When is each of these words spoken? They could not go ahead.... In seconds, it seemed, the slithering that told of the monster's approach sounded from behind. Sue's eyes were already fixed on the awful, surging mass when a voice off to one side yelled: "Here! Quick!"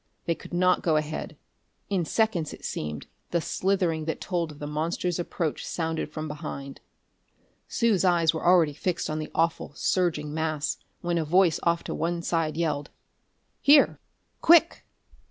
They 0.25 0.33
could 0.33 0.51
not 0.51 0.81
go 0.81 0.95
ahead.... 0.97 1.37
In 1.87 2.05
seconds, 2.05 2.55
it 2.55 2.65
seemed, 2.65 3.05
the 3.29 3.39
slithering 3.39 4.05
that 4.05 4.19
told 4.19 4.51
of 4.51 4.57
the 4.57 4.65
monster's 4.65 5.19
approach 5.19 5.63
sounded 5.63 6.11
from 6.11 6.27
behind. 6.27 6.81
Sue's 7.67 8.03
eyes 8.03 8.33
were 8.33 8.43
already 8.43 8.73
fixed 8.73 9.11
on 9.11 9.19
the 9.19 9.29
awful, 9.35 9.73
surging 9.75 10.33
mass 10.33 10.77
when 11.01 11.19
a 11.19 11.23
voice 11.23 11.59
off 11.61 11.83
to 11.83 11.93
one 11.93 12.23
side 12.23 12.57
yelled: 12.57 12.89
"Here! 13.61 13.99
Quick!" 14.41 14.87